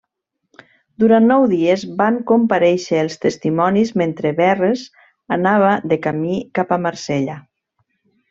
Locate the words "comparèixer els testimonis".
2.31-3.93